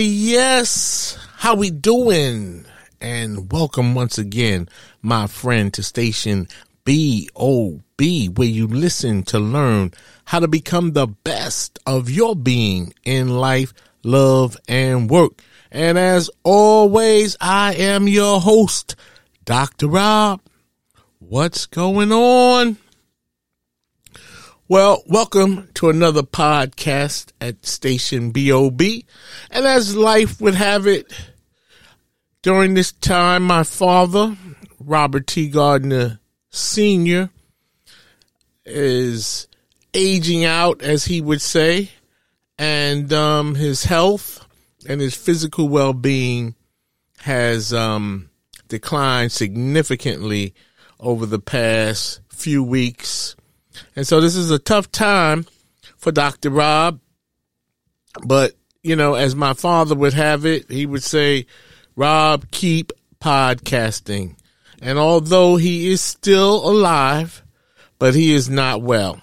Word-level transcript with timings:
Yes. 0.00 1.18
How 1.36 1.54
we 1.54 1.70
doing? 1.70 2.66
And 3.00 3.50
welcome 3.52 3.94
once 3.94 4.18
again, 4.18 4.68
my 5.02 5.26
friend, 5.26 5.72
to 5.74 5.82
station 5.82 6.48
BOB, 6.84 8.00
where 8.36 8.48
you 8.48 8.66
listen 8.66 9.22
to 9.24 9.38
learn 9.38 9.92
how 10.24 10.40
to 10.40 10.48
become 10.48 10.92
the 10.92 11.06
best 11.06 11.78
of 11.86 12.10
your 12.10 12.34
being 12.36 12.94
in 13.04 13.28
life, 13.28 13.72
love, 14.02 14.56
and 14.68 15.08
work. 15.10 15.42
And 15.70 15.98
as 15.98 16.30
always, 16.42 17.36
I 17.40 17.74
am 17.74 18.08
your 18.08 18.40
host, 18.40 18.96
Dr. 19.44 19.88
Rob. 19.88 20.40
What's 21.18 21.66
going 21.66 22.12
on? 22.12 22.76
Well, 24.68 25.04
welcome 25.06 25.68
to 25.74 25.90
another 25.90 26.24
podcast 26.24 27.30
at 27.40 27.64
Station 27.64 28.32
BOB. 28.32 28.82
And 29.48 29.64
as 29.64 29.94
life 29.94 30.40
would 30.40 30.56
have 30.56 30.88
it, 30.88 31.06
during 32.42 32.74
this 32.74 32.90
time, 32.90 33.44
my 33.44 33.62
father, 33.62 34.36
Robert 34.80 35.28
T. 35.28 35.46
Gardner 35.50 36.18
Sr., 36.50 37.30
is 38.64 39.46
aging 39.94 40.44
out, 40.44 40.82
as 40.82 41.04
he 41.04 41.20
would 41.20 41.42
say, 41.42 41.92
and 42.58 43.12
um, 43.12 43.54
his 43.54 43.84
health 43.84 44.44
and 44.88 45.00
his 45.00 45.14
physical 45.14 45.68
well 45.68 45.92
being 45.92 46.56
has 47.18 47.72
um, 47.72 48.30
declined 48.66 49.30
significantly 49.30 50.56
over 50.98 51.24
the 51.24 51.38
past 51.38 52.20
few 52.30 52.64
weeks 52.64 53.36
and 53.94 54.06
so 54.06 54.20
this 54.20 54.36
is 54.36 54.50
a 54.50 54.58
tough 54.58 54.90
time 54.90 55.46
for 55.96 56.12
Dr. 56.12 56.50
Rob. 56.50 57.00
But, 58.24 58.54
you 58.82 58.96
know, 58.96 59.14
as 59.14 59.34
my 59.34 59.52
father 59.52 59.94
would 59.94 60.14
have 60.14 60.46
it, 60.46 60.70
he 60.70 60.86
would 60.86 61.02
say, 61.02 61.46
Rob, 61.96 62.50
keep 62.50 62.92
podcasting. 63.20 64.36
And 64.80 64.98
although 64.98 65.56
he 65.56 65.90
is 65.90 66.00
still 66.00 66.68
alive, 66.68 67.42
but 67.98 68.14
he 68.14 68.32
is 68.32 68.48
not 68.48 68.82
well. 68.82 69.20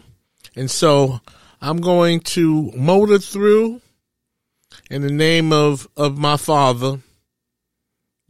And 0.55 0.69
so 0.69 1.21
I'm 1.61 1.77
going 1.77 2.19
to 2.21 2.71
motor 2.75 3.19
through 3.19 3.81
in 4.89 5.01
the 5.01 5.11
name 5.11 5.51
of, 5.51 5.87
of 5.95 6.17
my 6.17 6.37
father. 6.37 6.99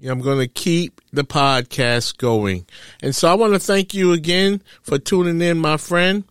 I'm 0.10 0.22
going 0.22 0.40
to 0.40 0.48
keep 0.48 1.02
the 1.12 1.24
podcast 1.24 2.18
going. 2.18 2.66
And 3.02 3.16
so 3.16 3.30
I 3.30 3.36
want 3.36 3.54
to 3.54 3.60
thank 3.60 3.94
you 3.94 4.12
again 4.12 4.62
for 4.82 4.98
tuning 4.98 5.42
in, 5.42 5.58
my 5.58 5.78
friend. 5.78 6.26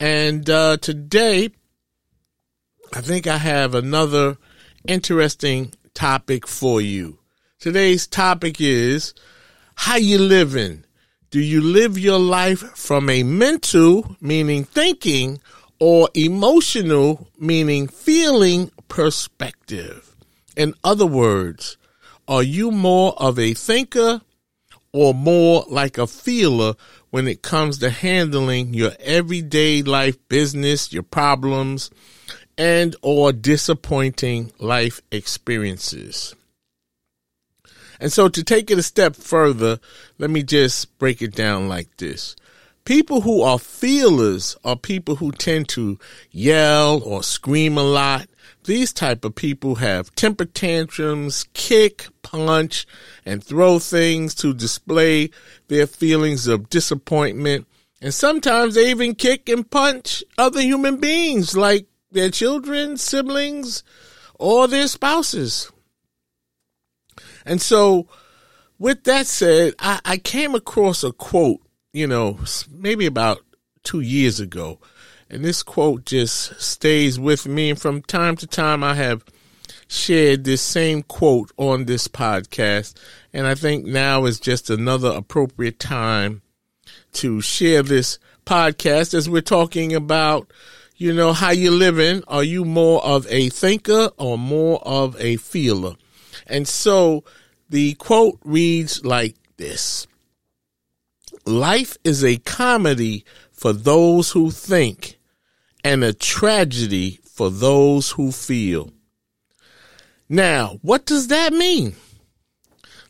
And 0.00 0.48
uh, 0.50 0.78
today, 0.78 1.50
I 2.92 3.00
think 3.00 3.26
I 3.26 3.38
have 3.38 3.74
another 3.74 4.36
interesting 4.86 5.72
topic 5.94 6.48
for 6.48 6.80
you. 6.80 7.18
Today's 7.60 8.08
topic 8.08 8.60
is 8.60 9.14
how 9.76 9.96
you 9.96 10.18
living? 10.18 10.84
Do 11.30 11.40
you 11.40 11.60
live 11.60 11.98
your 11.98 12.18
life 12.18 12.60
from 12.76 13.08
a 13.08 13.22
mental, 13.22 14.16
meaning 14.20 14.64
thinking, 14.64 15.40
or 15.78 16.08
emotional, 16.14 17.28
meaning 17.38 17.86
feeling 17.86 18.70
perspective? 18.88 20.14
In 20.56 20.74
other 20.84 21.06
words, 21.06 21.78
are 22.32 22.42
you 22.42 22.70
more 22.70 23.12
of 23.18 23.38
a 23.38 23.52
thinker 23.52 24.22
or 24.90 25.12
more 25.12 25.66
like 25.68 25.98
a 25.98 26.06
feeler 26.06 26.72
when 27.10 27.28
it 27.28 27.42
comes 27.42 27.76
to 27.76 27.90
handling 27.90 28.72
your 28.72 28.92
everyday 29.00 29.82
life 29.82 30.16
business, 30.30 30.94
your 30.94 31.02
problems, 31.02 31.90
and 32.56 32.96
or 33.02 33.34
disappointing 33.34 34.50
life 34.58 35.02
experiences? 35.10 36.34
And 38.00 38.10
so 38.10 38.30
to 38.30 38.42
take 38.42 38.70
it 38.70 38.78
a 38.78 38.82
step 38.82 39.14
further, 39.14 39.78
let 40.16 40.30
me 40.30 40.42
just 40.42 40.98
break 40.98 41.20
it 41.20 41.34
down 41.34 41.68
like 41.68 41.94
this. 41.98 42.34
People 42.86 43.20
who 43.20 43.42
are 43.42 43.58
feelers 43.58 44.56
are 44.64 44.74
people 44.74 45.16
who 45.16 45.32
tend 45.32 45.68
to 45.68 45.98
yell 46.30 47.02
or 47.02 47.22
scream 47.22 47.76
a 47.76 47.82
lot 47.82 48.26
these 48.64 48.92
type 48.92 49.24
of 49.24 49.34
people 49.34 49.76
have 49.76 50.14
temper 50.14 50.44
tantrums, 50.44 51.46
kick, 51.52 52.06
punch, 52.22 52.86
and 53.26 53.42
throw 53.42 53.78
things 53.78 54.34
to 54.36 54.54
display 54.54 55.30
their 55.68 55.86
feelings 55.86 56.46
of 56.46 56.70
disappointment. 56.70 57.66
And 58.00 58.14
sometimes 58.14 58.74
they 58.74 58.90
even 58.90 59.14
kick 59.14 59.48
and 59.48 59.68
punch 59.68 60.24
other 60.38 60.60
human 60.60 60.98
beings 60.98 61.56
like 61.56 61.86
their 62.10 62.30
children, 62.30 62.96
siblings, 62.96 63.82
or 64.34 64.68
their 64.68 64.88
spouses. 64.88 65.70
And 67.44 67.60
so, 67.60 68.06
with 68.78 69.04
that 69.04 69.26
said, 69.26 69.74
I, 69.78 70.00
I 70.04 70.16
came 70.18 70.54
across 70.54 71.04
a 71.04 71.12
quote, 71.12 71.60
you 71.92 72.06
know, 72.06 72.38
maybe 72.70 73.06
about 73.06 73.40
two 73.82 74.00
years 74.00 74.40
ago 74.40 74.78
and 75.32 75.42
this 75.42 75.62
quote 75.62 76.04
just 76.04 76.60
stays 76.60 77.18
with 77.18 77.46
me. 77.48 77.70
And 77.70 77.80
from 77.80 78.02
time 78.02 78.36
to 78.36 78.46
time, 78.46 78.84
I 78.84 78.94
have 78.96 79.24
shared 79.88 80.44
this 80.44 80.60
same 80.60 81.02
quote 81.02 81.50
on 81.56 81.86
this 81.86 82.06
podcast. 82.06 82.94
And 83.32 83.46
I 83.46 83.54
think 83.54 83.86
now 83.86 84.26
is 84.26 84.38
just 84.38 84.68
another 84.68 85.08
appropriate 85.08 85.78
time 85.78 86.42
to 87.14 87.40
share 87.40 87.82
this 87.82 88.18
podcast 88.44 89.14
as 89.14 89.28
we're 89.30 89.40
talking 89.40 89.94
about, 89.94 90.52
you 90.96 91.14
know, 91.14 91.32
how 91.32 91.50
you're 91.50 91.72
living. 91.72 92.22
Are 92.28 92.44
you 92.44 92.66
more 92.66 93.02
of 93.02 93.26
a 93.30 93.48
thinker 93.48 94.10
or 94.18 94.36
more 94.36 94.86
of 94.86 95.18
a 95.18 95.36
feeler? 95.36 95.94
And 96.46 96.68
so 96.68 97.24
the 97.70 97.94
quote 97.94 98.38
reads 98.44 99.02
like 99.02 99.36
this. 99.56 100.06
Life 101.46 101.96
is 102.04 102.22
a 102.22 102.36
comedy 102.36 103.24
for 103.50 103.72
those 103.72 104.32
who 104.32 104.50
think 104.50 105.18
and 105.84 106.04
a 106.04 106.12
tragedy 106.12 107.20
for 107.24 107.50
those 107.50 108.10
who 108.12 108.32
feel. 108.32 108.92
Now, 110.28 110.78
what 110.82 111.04
does 111.04 111.28
that 111.28 111.52
mean? 111.52 111.94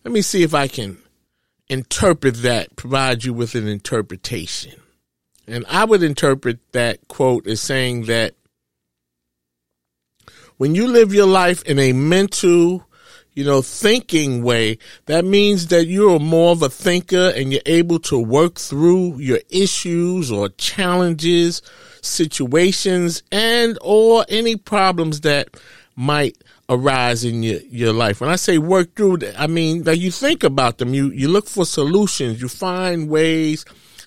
Let 0.05 0.13
me 0.13 0.23
see 0.23 0.43
if 0.43 0.55
I 0.55 0.69
can 0.69 0.99
interpret 1.69 2.37
that, 2.43 2.75
provide 2.77 3.25
you 3.25 3.33
with 3.33 3.55
an 3.55 3.69
interpretation. 3.69 4.75
And 5.47 5.65
I 5.69 5.85
would 5.85 6.03
interpret 6.03 6.59
that 6.73 7.07
quote 7.09 7.47
as 7.47 7.61
saying 7.61 8.05
that 8.07 8.35
when 10.57 10.75
you 10.75 10.87
live 10.87 11.13
your 11.13 11.27
life 11.27 11.63
in 11.63 11.79
a 11.79 11.93
mental, 11.93 12.87
you 13.33 13.45
know, 13.45 13.63
thinking 13.63 14.43
way, 14.43 14.79
that 15.07 15.25
means 15.25 15.69
that 15.69 15.87
you're 15.87 16.21
more 16.21 16.53
of 16.53 16.63
a 16.63 16.69
thinker 16.69 17.33
and 17.35 17.53
you're 17.53 17.63
able 17.67 17.99
to 18.01 18.19
work 18.19 18.57
through 18.57 19.19
your 19.19 19.41
issues 19.51 20.31
or 20.31 20.51
challenges 20.51 21.63
situations 22.03 23.23
and 23.33 23.79
or 23.81 24.27
any 24.29 24.57
problems 24.57 25.23
that 25.23 25.49
might 25.97 26.37
arise 26.69 27.25
in 27.25 27.43
your, 27.43 27.61
your 27.63 27.93
life. 27.93 28.21
When 28.21 28.31
I 28.31 28.37
say 28.37 28.59
work 28.59 28.95
through, 28.95 29.19
I 29.39 29.47
mean 29.47 29.85
that 29.85 29.99
you 29.99 30.11
think 30.11 30.45
about 30.45 30.79
them. 30.79 30.93
You, 30.93 31.11
you 31.11 31.29
look 31.29 31.49
for 31.49 31.65
solutions. 31.65 32.43
You 32.43 32.49
find 32.49 33.09
ways 33.09 33.65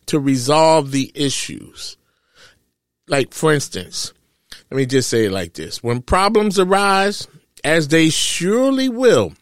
to 0.07 0.19
resolve 0.19 0.91
the 0.91 1.11
issues. 1.15 1.97
Like, 3.07 3.33
for 3.33 3.53
instance, 3.53 4.13
let 4.69 4.77
me 4.77 4.85
just 4.85 5.09
say 5.09 5.25
it 5.25 5.31
like 5.31 5.53
this 5.53 5.83
when 5.83 6.01
problems 6.01 6.59
arise, 6.59 7.27
as 7.63 7.87
they 7.87 8.09
surely 8.09 8.89
will, 8.89 9.33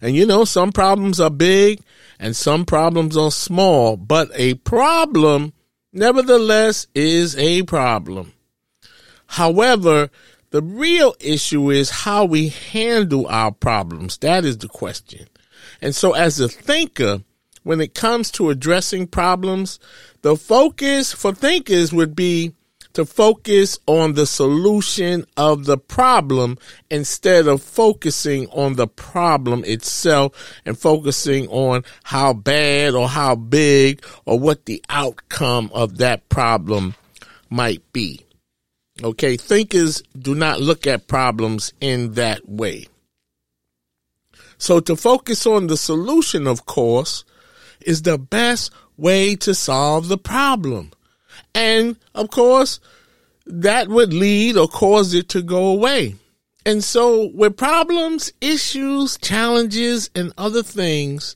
and 0.00 0.14
you 0.14 0.26
know, 0.26 0.44
some 0.44 0.72
problems 0.72 1.20
are 1.20 1.30
big 1.30 1.80
and 2.18 2.34
some 2.34 2.64
problems 2.64 3.16
are 3.16 3.30
small, 3.30 3.96
but 3.96 4.30
a 4.34 4.54
problem, 4.54 5.52
nevertheless, 5.96 6.86
is 6.94 7.36
a 7.36 7.62
problem. 7.64 8.32
However, 9.26 10.10
the 10.50 10.62
real 10.62 11.14
issue 11.18 11.70
is 11.70 11.90
how 11.90 12.24
we 12.24 12.48
handle 12.48 13.26
our 13.26 13.50
problems. 13.50 14.18
That 14.18 14.44
is 14.44 14.58
the 14.58 14.68
question. 14.68 15.26
And 15.82 15.94
so, 15.94 16.12
as 16.12 16.38
a 16.38 16.48
thinker, 16.48 17.22
when 17.64 17.80
it 17.80 17.94
comes 17.94 18.30
to 18.32 18.50
addressing 18.50 19.08
problems, 19.08 19.80
the 20.22 20.36
focus 20.36 21.12
for 21.12 21.34
thinkers 21.34 21.92
would 21.92 22.14
be 22.14 22.54
to 22.96 23.04
focus 23.04 23.78
on 23.86 24.14
the 24.14 24.24
solution 24.24 25.26
of 25.36 25.66
the 25.66 25.76
problem 25.76 26.56
instead 26.88 27.46
of 27.46 27.62
focusing 27.62 28.46
on 28.46 28.76
the 28.76 28.86
problem 28.86 29.62
itself 29.66 30.32
and 30.64 30.78
focusing 30.78 31.46
on 31.48 31.84
how 32.04 32.32
bad 32.32 32.94
or 32.94 33.06
how 33.06 33.34
big 33.34 34.02
or 34.24 34.40
what 34.40 34.64
the 34.64 34.82
outcome 34.88 35.70
of 35.74 35.98
that 35.98 36.26
problem 36.30 36.94
might 37.50 37.82
be. 37.92 38.18
Okay, 39.04 39.36
thinkers 39.36 40.02
do 40.18 40.34
not 40.34 40.62
look 40.62 40.86
at 40.86 41.06
problems 41.06 41.74
in 41.82 42.14
that 42.14 42.48
way. 42.48 42.86
So 44.56 44.80
to 44.80 44.96
focus 44.96 45.46
on 45.46 45.66
the 45.66 45.76
solution, 45.76 46.46
of 46.46 46.64
course, 46.64 47.26
is 47.82 48.00
the 48.00 48.16
best 48.16 48.72
way 48.96 49.36
to 49.36 49.54
solve 49.54 50.08
the 50.08 50.16
problem. 50.16 50.92
And 51.56 51.96
of 52.14 52.30
course, 52.30 52.80
that 53.46 53.88
would 53.88 54.12
lead 54.12 54.58
or 54.58 54.68
cause 54.68 55.14
it 55.14 55.30
to 55.30 55.40
go 55.40 55.68
away. 55.68 56.16
And 56.66 56.84
so 56.84 57.30
with 57.32 57.56
problems, 57.56 58.30
issues, 58.42 59.16
challenges, 59.16 60.10
and 60.14 60.34
other 60.36 60.62
things, 60.62 61.34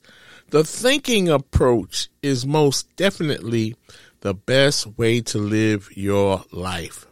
the 0.50 0.62
thinking 0.62 1.30
approach 1.30 2.10
is 2.22 2.44
most 2.44 2.94
definitely 2.96 3.76
the 4.20 4.34
best 4.34 4.98
way 4.98 5.22
to 5.22 5.38
live 5.38 5.88
your 5.96 6.44
life. 6.52 7.06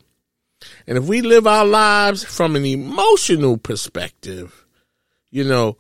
And 0.87 0.99
if 0.99 1.05
we 1.05 1.23
live 1.23 1.47
our 1.47 1.65
lives 1.65 2.25
from 2.25 2.57
an 2.57 2.67
emotional 2.67 3.57
perspective, 3.57 4.67
you 5.31 5.45
know, 5.45 5.79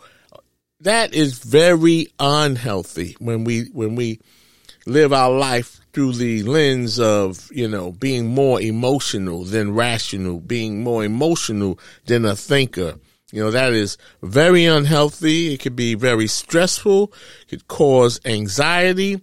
that 0.81 1.13
is 1.13 1.41
very 1.41 2.07
unhealthy 2.19 3.17
when 3.19 3.45
we 3.45 3.65
when 3.73 3.97
we 3.97 4.21
live 4.87 5.13
our 5.13 5.31
life 5.31 5.81
through 5.99 6.13
the 6.13 6.45
lens 6.45 7.01
of 7.01 7.51
you 7.51 7.67
know 7.67 7.91
being 7.91 8.25
more 8.29 8.61
emotional 8.61 9.43
than 9.43 9.75
rational 9.75 10.39
being 10.39 10.81
more 10.85 11.05
emotional 11.05 11.77
than 12.07 12.25
a 12.25 12.37
thinker. 12.37 12.95
You 13.33 13.43
know 13.43 13.51
that 13.51 13.73
is 13.73 13.99
very 14.23 14.65
unhealthy. 14.65 15.53
It 15.53 15.59
could 15.59 15.75
be 15.75 15.97
very 15.97 16.29
stressful. 16.29 17.13
It 17.43 17.49
could 17.49 17.67
cause 17.67 18.21
anxiety. 18.25 19.21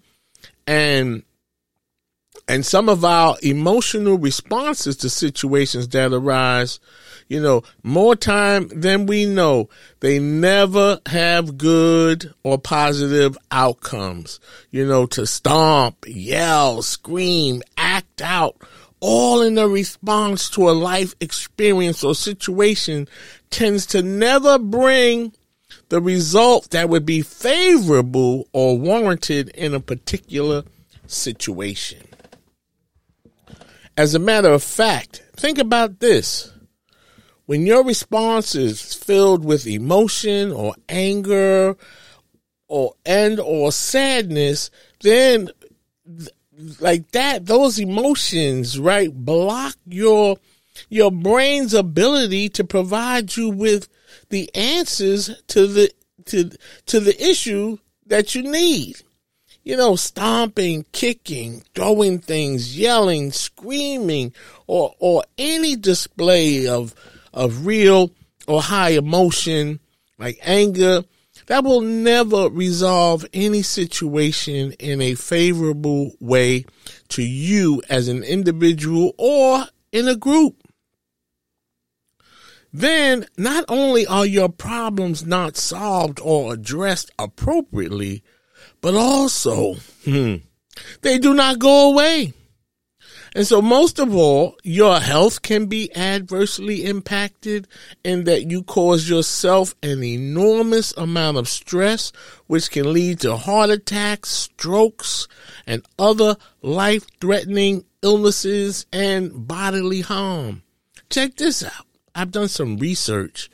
And 0.68 1.24
and 2.45 2.66
some 2.66 2.89
of 2.89 3.06
our 3.06 3.38
emotional 3.42 4.18
responses 4.18 4.98
to 4.98 5.10
situations 5.10 5.88
that 5.89 6.12
arise 6.12 6.81
you 7.27 7.42
know, 7.42 7.63
more 7.81 8.16
time 8.16 8.68
than 8.68 9.07
we 9.07 9.25
know, 9.25 9.69
they 10.00 10.19
never 10.19 11.00
have 11.07 11.57
good 11.57 12.33
or 12.44 12.57
positive 12.57 13.38
outcomes. 13.50 14.39
You 14.69 14.86
know, 14.86 15.06
to 15.07 15.25
stomp, 15.25 16.06
yell, 16.07 16.81
scream, 16.83 17.63
act 17.77 18.22
out, 18.22 18.56
all 19.00 19.42
in 19.42 19.57
a 19.57 19.68
response 19.68 20.50
to 20.51 20.69
a 20.69 20.72
life 20.72 21.16
experience 21.19 22.04
or 22.04 22.13
situation 22.13 23.07
tends 23.50 23.86
to 23.88 24.04
never 24.04 24.60
bring 24.60 25.33
the 25.89 26.01
result 26.01 26.72
that 26.72 26.89
would 26.89 27.06
be 27.06 27.22
favorable 27.22 28.48
or 28.54 28.77
warranted 28.77 29.50
in 29.50 29.74
a 29.74 29.80
particular 29.80 30.63
situation. 31.07 32.01
As 33.98 34.13
a 34.13 34.19
matter 34.19 34.50
of 34.50 34.62
fact, 34.63 35.24
think 35.36 35.57
about 35.57 36.00
this 36.00 36.51
when 37.46 37.66
your 37.66 37.84
response 37.84 38.56
is 38.56 38.94
filled 38.94 39.46
with 39.46 39.68
emotion 39.68 40.52
or 40.52 40.74
anger 40.90 41.78
or 42.68 42.94
and 43.06 43.40
or 43.40 43.72
sadness, 43.72 44.72
then 45.02 45.50
like 46.80 47.12
that, 47.12 47.46
those 47.46 47.80
emotions, 47.80 48.80
right, 48.80 49.14
block 49.14 49.76
your 49.86 50.38
your 50.90 51.12
brain's 51.12 51.74
ability 51.74 52.50
to 52.50 52.64
provide 52.64 53.36
you 53.36 53.50
with 53.50 53.88
the 54.30 54.50
answers 54.56 55.30
to 55.48 55.68
the 55.68 55.92
to 56.26 56.50
to 56.88 57.00
the 57.00 57.22
issue 57.24 57.78
that 58.08 58.36
you 58.36 58.44
need. 58.44 59.02
You 59.64 59.78
know, 59.78 59.96
stomping, 59.96 60.86
kicking, 60.92 61.64
throwing 61.74 62.20
things, 62.20 62.78
yelling, 62.78 63.32
screaming, 63.32 64.34
or 64.68 64.94
or 65.00 65.24
any 65.38 65.76
display 65.76 66.68
of 66.68 66.94
of 67.36 67.68
real 67.68 68.12
or 68.48 68.64
high 68.64 68.92
emotion 68.92 69.80
like 70.18 70.40
anger, 70.42 71.04
that 71.48 71.64
will 71.64 71.82
never 71.82 72.50
resolve 72.50 73.26
any 73.34 73.62
situation 73.62 74.72
in 74.80 75.02
a 75.02 75.14
favorable 75.14 76.14
way 76.20 76.66
to 77.10 77.22
you 77.22 77.82
as 77.90 78.08
an 78.08 78.24
individual 78.24 79.14
or 79.18 79.66
in 79.92 80.08
a 80.08 80.16
group. 80.16 80.56
Then 82.74 83.26
not 83.38 83.64
only 83.70 84.06
are 84.08 84.26
your 84.26 84.50
problems 84.50 85.26
not 85.26 85.56
solved 85.56 86.20
or 86.22 86.54
addressed 86.54 87.12
appropriately, 87.18 88.24
but 88.82 88.96
also, 88.96 89.76
hmm, 90.04 90.36
they 91.02 91.18
do 91.18 91.34
not 91.34 91.60
go 91.60 91.92
away. 91.92 92.34
And 93.36 93.46
so 93.46 93.62
most 93.62 94.00
of 94.00 94.16
all, 94.16 94.56
your 94.64 95.02
health 95.02 95.42
can 95.42 95.66
be 95.66 95.94
adversely 95.94 96.86
impacted 96.86 97.68
in 98.02 98.24
that 98.24 98.50
you 98.50 98.64
cause 98.64 99.10
yourself 99.10 99.76
an 99.84 100.06
enormous 100.06 100.94
amount 100.96 101.36
of 101.36 101.50
stress, 101.50 102.14
which 102.48 102.72
can 102.72 102.94
lead 102.94 103.20
to 103.20 103.36
heart 103.36 103.72
attacks, 103.72 104.30
strokes, 104.30 105.27
and 105.68 105.86
other 106.00 106.38
life 106.62 107.06
threatening 107.20 107.84
illnesses 108.01 108.86
and 108.94 109.46
bodily 109.46 110.00
harm. 110.00 110.63
Check 111.10 111.36
this 111.36 111.62
out. 111.62 111.86
I've 112.15 112.32
done 112.32 112.48
some 112.48 112.77
research 112.77 113.50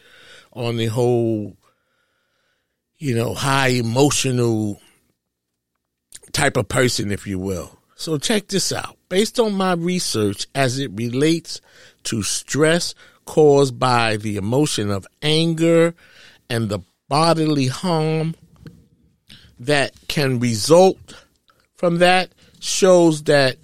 on 0.53 0.77
the 0.77 0.85
whole, 0.85 1.57
you 3.00 3.15
know, 3.15 3.33
high 3.33 3.69
emotional 3.69 4.79
type 6.33 6.55
of 6.55 6.67
person, 6.67 7.11
if 7.11 7.25
you 7.25 7.39
will. 7.39 7.80
So 8.01 8.17
check 8.17 8.48
this 8.48 8.72
out. 8.72 8.98
Based 9.10 9.39
on 9.39 9.53
my 9.53 9.74
research 9.74 10.48
as 10.55 10.79
it 10.79 10.89
relates 10.96 11.62
to 12.05 12.24
stress 12.24 12.96
caused 13.25 13.77
by 13.77 14.17
the 14.17 14.38
emotion 14.38 14.89
of 14.89 15.05
anger 15.22 15.93
and 16.50 16.67
the 16.67 16.79
bodily 17.08 17.67
harm 17.67 18.34
that 19.60 19.93
can 20.08 20.39
result 20.39 20.98
from 21.75 22.00
that 22.00 22.31
shows 22.60 23.22
that 23.25 23.58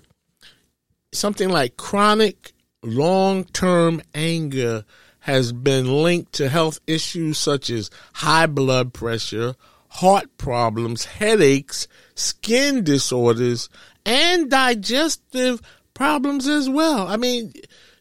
something 1.12 1.50
like 1.50 1.76
chronic 1.76 2.54
long-term 2.84 4.04
anger 4.14 4.86
has 5.22 5.52
been 5.52 6.04
linked 6.04 6.34
to 6.34 6.48
health 6.48 6.80
issues 6.86 7.40
such 7.40 7.72
as 7.72 7.90
high 8.14 8.46
blood 8.46 8.94
pressure, 8.94 9.56
heart 9.88 10.38
problems, 10.38 11.06
headaches, 11.06 11.88
skin 12.14 12.84
disorders, 12.84 13.68
and 14.08 14.50
digestive 14.50 15.62
problems 15.94 16.48
as 16.48 16.70
well. 16.70 17.08
I 17.08 17.18
mean, 17.18 17.54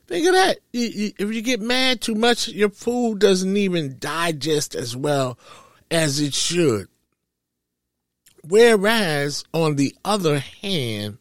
think 0.07 0.29
of 0.29 0.35
that. 0.35 0.59
If 0.73 1.19
you 1.19 1.43
get 1.43 1.61
mad 1.61 2.01
too 2.01 2.15
much, 2.15 2.49
your 2.49 2.71
food 2.71 3.19
doesn't 3.19 3.57
even 3.57 3.97
digest 3.99 4.77
as 4.77 4.97
well 4.97 5.37
as 5.91 6.21
it 6.21 6.33
should. 6.33 6.87
Whereas, 8.49 9.45
on 9.53 9.75
the 9.75 9.97
other 10.05 10.39
hand, 10.39 11.19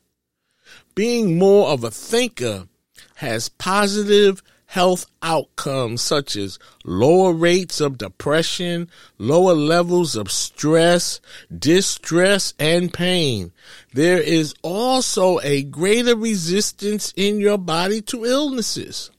being 0.93 1.39
more 1.39 1.69
of 1.69 1.83
a 1.83 1.89
thinker 1.89 2.67
has 3.15 3.49
positive 3.49 4.43
health 4.65 5.05
outcomes 5.21 6.01
such 6.01 6.35
as 6.35 6.59
lower 6.83 7.31
rates 7.33 7.79
of 7.79 7.97
depression, 7.97 8.89
lower 9.17 9.53
levels 9.53 10.15
of 10.15 10.31
stress, 10.31 11.21
distress, 11.57 12.53
and 12.59 12.93
pain. 12.93 13.51
There 13.93 14.21
is 14.21 14.53
also 14.61 15.39
a 15.41 15.63
greater 15.63 16.15
resistance 16.15 17.13
in 17.15 17.39
your 17.39 17.57
body 17.57 18.01
to 18.03 18.25
illnesses 18.25 19.11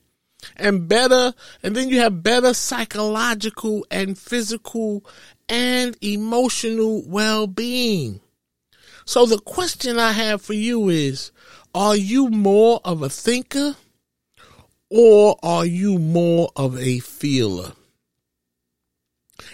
and 0.57 0.88
better, 0.88 1.35
and 1.62 1.75
then 1.75 1.88
you 1.88 2.00
have 2.00 2.23
better 2.23 2.55
psychological 2.55 3.87
and 3.91 4.19
physical 4.19 5.05
and 5.49 5.97
emotional 6.00 7.03
well-being. 7.07 8.21
So 9.05 9.26
the 9.26 9.38
question 9.38 9.99
I 9.99 10.12
have 10.12 10.43
for 10.43 10.55
you 10.55 10.88
is, 10.88 11.31
are 11.75 11.97
you 11.97 12.29
more 12.29 12.81
of 12.85 13.03
a 13.03 13.09
thinker 13.09 13.76
or 14.90 15.37
are 15.43 15.66
you 15.66 15.99
more 15.99 16.50
of 16.57 16.78
a 16.78 16.99
feeler? 17.00 17.73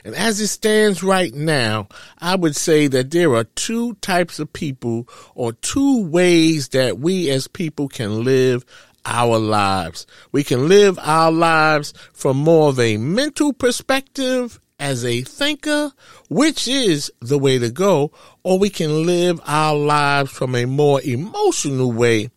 And 0.04 0.14
as 0.14 0.40
it 0.40 0.48
stands 0.48 1.02
right 1.02 1.34
now, 1.34 1.88
I 2.18 2.36
would 2.36 2.56
say 2.56 2.86
that 2.88 3.10
there 3.10 3.34
are 3.34 3.44
two 3.44 3.94
types 3.94 4.38
of 4.38 4.52
people 4.52 5.08
or 5.34 5.52
two 5.52 6.06
ways 6.06 6.68
that 6.70 6.98
we 6.98 7.30
as 7.30 7.46
people 7.48 7.88
can 7.88 8.24
live 8.24 8.64
our 9.04 9.38
lives. 9.38 10.06
We 10.30 10.44
can 10.44 10.68
live 10.68 10.98
our 11.00 11.30
lives 11.30 11.92
from 12.12 12.36
more 12.36 12.68
of 12.68 12.78
a 12.78 12.96
mental 12.96 13.52
perspective 13.52 14.60
as 14.78 15.04
a 15.04 15.22
thinker, 15.22 15.92
which 16.28 16.66
is 16.66 17.12
the 17.20 17.38
way 17.38 17.58
to 17.58 17.70
go, 17.70 18.10
or 18.42 18.58
we 18.58 18.70
can 18.70 19.06
live 19.06 19.40
our 19.46 19.76
lives 19.76 20.30
from 20.30 20.54
a 20.54 20.64
more 20.64 21.00
emotional 21.02 21.92
way 21.92 22.30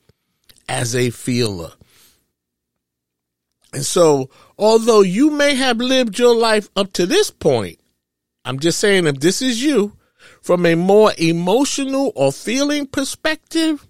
as 0.69 0.95
a 0.95 1.09
feeler. 1.09 1.71
And 3.75 3.85
so, 3.85 4.29
although 4.57 5.01
you 5.01 5.29
may 5.31 5.55
have 5.55 5.79
lived 5.79 6.17
your 6.17 6.33
life 6.33 6.69
up 6.77 6.93
to 6.93 7.05
this 7.05 7.29
point, 7.29 7.77
I'm 8.45 8.59
just 8.59 8.79
saying 8.79 9.05
if 9.05 9.19
this 9.19 9.41
is 9.41 9.61
you, 9.61 9.97
from 10.41 10.65
a 10.65 10.75
more 10.75 11.11
emotional 11.17 12.13
or 12.15 12.31
feeling 12.31 12.87
perspective, 12.87 13.85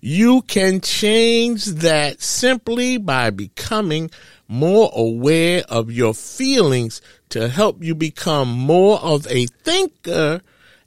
you 0.00 0.42
can 0.42 0.80
change 0.80 1.64
that 1.64 2.22
simply 2.22 2.98
by 2.98 3.30
becoming 3.30 4.12
more 4.46 4.92
aware 4.94 5.64
of 5.68 5.90
your 5.90 6.14
feelings 6.14 7.02
to 7.30 7.48
help 7.48 7.82
you 7.82 7.96
become 7.96 8.48
more 8.48 9.00
of 9.00 9.26
a 9.26 9.46
thinker 9.46 10.40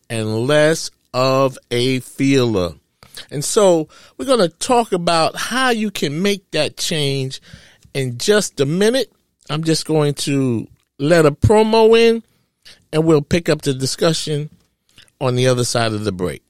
and 0.10 0.48
less 0.48 0.92
of 1.13 1.58
a 1.72 2.00
feeler. 2.00 2.75
And 3.30 3.44
so 3.44 3.89
we're 4.18 4.25
going 4.25 4.50
to 4.50 4.58
talk 4.58 4.94
about 4.94 5.36
how 5.36 5.72
you 5.72 5.92
can 5.92 6.22
make 6.22 6.51
that 6.51 6.77
change 6.77 7.42
in 7.94 8.18
just 8.18 8.60
a 8.60 8.66
minute. 8.66 9.12
I'm 9.50 9.64
just 9.64 9.86
going 9.86 10.14
to 10.16 10.68
let 11.00 11.26
a 11.26 11.32
promo 11.32 11.98
in 11.98 12.24
and 12.92 13.06
we'll 13.06 13.22
pick 13.22 13.50
up 13.50 13.62
the 13.64 13.74
discussion 13.74 14.50
on 15.20 15.36
the 15.36 15.48
other 15.48 15.64
side 15.64 15.94
of 15.94 16.04
the 16.04 16.12
break. 16.12 16.42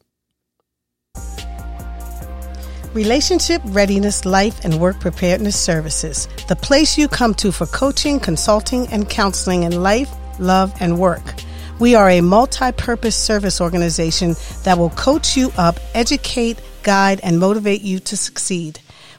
Relationship 2.94 3.60
Readiness 3.66 4.24
Life 4.24 4.64
and 4.64 4.80
Work 4.80 5.00
Preparedness 5.00 5.60
Services, 5.60 6.28
the 6.48 6.56
place 6.56 6.96
you 6.96 7.08
come 7.08 7.34
to 7.36 7.52
for 7.52 7.66
coaching, 7.66 8.20
consulting, 8.20 8.88
and 8.90 9.10
counseling 9.10 9.64
in 9.64 9.82
life, 9.82 10.12
love, 10.38 10.72
and 10.80 11.00
work. 11.00 11.24
We 11.80 11.96
are 11.96 12.08
a 12.08 12.22
multi 12.22 12.72
purpose 12.72 13.16
service 13.16 13.60
organization 13.60 14.36
that 14.64 14.78
will 14.78 14.92
coach 14.92 15.36
you 15.36 15.52
up, 15.58 15.80
educate, 15.96 16.62
guide, 16.84 17.20
and 17.24 17.40
motivate 17.40 17.82
you 17.82 17.98
to 18.02 18.16
succeed. 18.16 18.80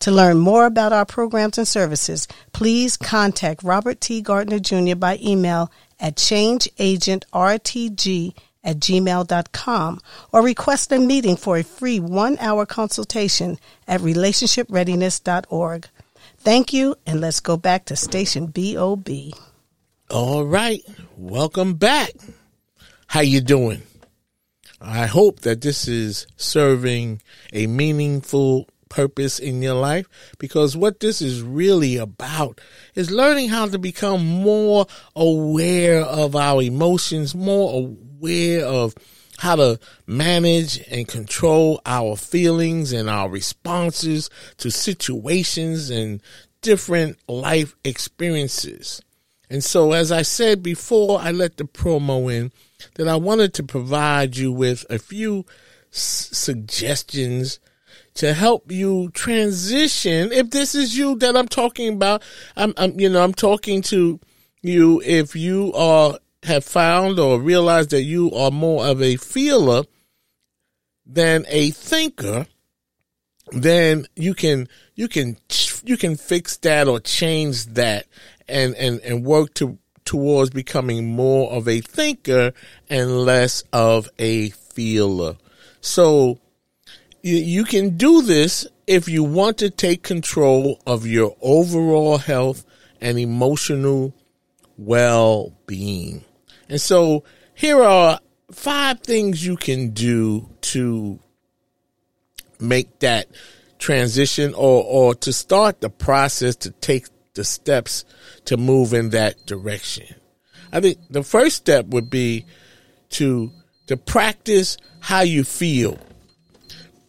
To 0.00 0.10
learn 0.10 0.38
more 0.38 0.66
about 0.66 0.92
our 0.94 1.04
programs 1.04 1.58
and 1.58 1.68
services, 1.68 2.26
please 2.52 2.96
contact 2.96 3.62
Robert 3.62 4.00
T. 4.00 4.22
Gardner 4.22 4.58
Jr. 4.58 4.96
by 4.96 5.18
email 5.22 5.70
at 5.98 6.16
changeagentrtg 6.16 8.34
at 8.62 8.78
gmail.com 8.78 10.00
or 10.32 10.42
request 10.42 10.92
a 10.92 10.98
meeting 10.98 11.34
for 11.36 11.56
a 11.58 11.64
free 11.64 12.00
one 12.00 12.38
hour 12.38 12.64
consultation 12.64 13.58
at 13.86 14.00
relationshipreadiness.org. 14.00 15.88
Thank 16.38 16.72
you, 16.72 16.96
and 17.06 17.20
let's 17.20 17.40
go 17.40 17.58
back 17.58 17.84
to 17.86 17.96
station 17.96 18.46
BOB. 18.46 19.08
All 20.10 20.46
right, 20.46 20.82
welcome 21.16 21.74
back. 21.74 22.12
How 23.06 23.20
you 23.20 23.42
doing? 23.42 23.82
I 24.80 25.04
hope 25.04 25.40
that 25.40 25.60
this 25.60 25.86
is 25.86 26.26
serving 26.36 27.20
a 27.52 27.66
meaningful 27.66 28.66
purpose 28.90 29.38
in 29.38 29.62
your 29.62 29.74
life 29.74 30.06
because 30.38 30.76
what 30.76 31.00
this 31.00 31.22
is 31.22 31.40
really 31.40 31.96
about 31.96 32.60
is 32.94 33.10
learning 33.10 33.48
how 33.48 33.66
to 33.66 33.78
become 33.78 34.26
more 34.26 34.86
aware 35.16 36.02
of 36.02 36.36
our 36.36 36.60
emotions, 36.60 37.34
more 37.34 37.72
aware 37.72 38.66
of 38.66 38.94
how 39.38 39.56
to 39.56 39.80
manage 40.06 40.78
and 40.90 41.08
control 41.08 41.80
our 41.86 42.14
feelings 42.14 42.92
and 42.92 43.08
our 43.08 43.30
responses 43.30 44.28
to 44.58 44.70
situations 44.70 45.88
and 45.88 46.20
different 46.60 47.16
life 47.26 47.74
experiences. 47.82 49.00
And 49.48 49.64
so, 49.64 49.92
as 49.92 50.12
I 50.12 50.22
said 50.22 50.62
before, 50.62 51.20
I 51.20 51.30
let 51.30 51.56
the 51.56 51.64
promo 51.64 52.32
in 52.32 52.52
that 52.96 53.08
I 53.08 53.16
wanted 53.16 53.54
to 53.54 53.62
provide 53.62 54.36
you 54.36 54.52
with 54.52 54.84
a 54.90 54.98
few 54.98 55.46
s- 55.92 56.28
suggestions 56.32 57.58
to 58.14 58.34
help 58.34 58.70
you 58.70 59.10
transition. 59.10 60.32
If 60.32 60.50
this 60.50 60.74
is 60.74 60.96
you 60.96 61.16
that 61.16 61.36
I'm 61.36 61.48
talking 61.48 61.94
about, 61.94 62.22
I'm, 62.56 62.74
I'm, 62.76 62.98
you 62.98 63.08
know, 63.08 63.22
I'm 63.22 63.34
talking 63.34 63.82
to 63.82 64.20
you 64.62 65.00
if 65.04 65.34
you 65.36 65.72
are, 65.74 66.18
have 66.42 66.64
found 66.64 67.18
or 67.18 67.40
realized 67.40 67.90
that 67.90 68.02
you 68.02 68.32
are 68.32 68.50
more 68.50 68.86
of 68.86 69.02
a 69.02 69.16
feeler 69.16 69.84
than 71.06 71.44
a 71.48 71.70
thinker, 71.70 72.46
then 73.52 74.06
you 74.16 74.34
can, 74.34 74.68
you 74.94 75.08
can, 75.08 75.36
you 75.84 75.96
can 75.96 76.16
fix 76.16 76.56
that 76.58 76.88
or 76.88 77.00
change 77.00 77.66
that 77.66 78.06
and, 78.48 78.74
and, 78.76 79.00
and 79.00 79.24
work 79.24 79.54
to, 79.54 79.78
towards 80.04 80.50
becoming 80.50 81.14
more 81.14 81.50
of 81.52 81.68
a 81.68 81.80
thinker 81.80 82.52
and 82.88 83.24
less 83.24 83.62
of 83.72 84.08
a 84.18 84.50
feeler. 84.50 85.36
So, 85.80 86.40
you 87.22 87.64
can 87.64 87.96
do 87.96 88.22
this 88.22 88.66
if 88.86 89.08
you 89.08 89.22
want 89.22 89.58
to 89.58 89.70
take 89.70 90.02
control 90.02 90.80
of 90.86 91.06
your 91.06 91.36
overall 91.40 92.18
health 92.18 92.64
and 93.00 93.18
emotional 93.18 94.14
well 94.76 95.52
being. 95.66 96.24
And 96.68 96.80
so 96.80 97.24
here 97.54 97.82
are 97.82 98.20
five 98.50 99.00
things 99.00 99.44
you 99.44 99.56
can 99.56 99.90
do 99.90 100.48
to 100.62 101.18
make 102.58 102.98
that 103.00 103.28
transition 103.78 104.54
or, 104.54 104.84
or 104.84 105.14
to 105.16 105.32
start 105.32 105.80
the 105.80 105.90
process 105.90 106.56
to 106.56 106.70
take 106.70 107.06
the 107.34 107.44
steps 107.44 108.04
to 108.44 108.56
move 108.56 108.92
in 108.92 109.10
that 109.10 109.46
direction. 109.46 110.06
I 110.72 110.80
think 110.80 110.98
the 111.08 111.22
first 111.22 111.56
step 111.56 111.86
would 111.86 112.10
be 112.10 112.46
to 113.10 113.50
to 113.86 113.96
practice 113.96 114.76
how 115.00 115.22
you 115.22 115.42
feel 115.42 115.98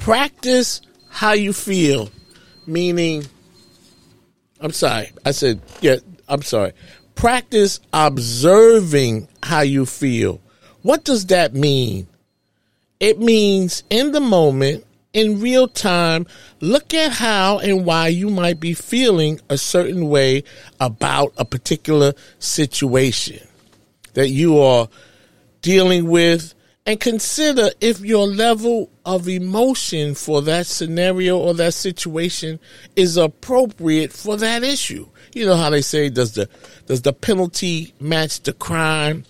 practice 0.02 0.82
how 1.10 1.34
you 1.34 1.54
feel, 1.54 2.10
meaning, 2.66 3.24
I'm 4.60 4.72
sorry, 4.72 5.12
I 5.24 5.32
said, 5.32 5.62
yeah, 5.80 5.98
I'm 6.28 6.42
sorry. 6.42 6.74
Practice 7.16 7.80
observing 7.94 9.28
how 9.44 9.62
you 9.62 9.86
feel. 9.86 10.42
What 10.82 11.04
does 11.04 11.28
that 11.28 11.54
mean? 11.54 12.08
It 13.00 13.20
means 13.20 13.84
in 13.90 14.12
the 14.12 14.20
moment, 14.20 14.86
in 15.14 15.40
real 15.40 15.68
time, 15.68 16.26
look 16.62 16.94
at 16.94 17.12
how 17.12 17.60
and 17.60 17.86
why 17.86 18.08
you 18.08 18.30
might 18.30 18.60
be 18.60 18.74
feeling 18.74 19.40
a 19.50 19.58
certain 19.58 20.10
way 20.10 20.44
about 20.80 21.34
a 21.38 21.46
particular 21.46 22.14
situation 22.40 23.46
that 24.14 24.30
you 24.30 24.60
are 24.60 24.88
dealing 25.62 26.10
with 26.10 26.56
and 26.86 27.00
consider 27.00 27.70
if 27.80 28.00
your 28.00 28.28
level 28.28 28.90
of 29.06 29.28
emotion 29.28 30.16
for 30.16 30.42
that 30.42 30.66
scenario 30.66 31.38
or 31.38 31.54
that 31.54 31.74
situation 31.74 32.60
is 32.96 33.18
appropriate 33.18 34.12
for 34.12 34.36
that 34.38 34.64
issue. 34.64 35.08
You 35.34 35.46
know 35.46 35.56
how 35.56 35.70
they 35.70 35.82
say 35.82 36.10
does 36.10 36.34
the 36.34 36.50
does 36.88 37.04
the 37.04 37.14
penalty 37.14 37.94
match 38.00 38.42
the 38.42 38.54
crime? 38.54 39.26